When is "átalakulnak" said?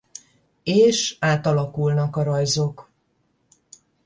1.19-2.15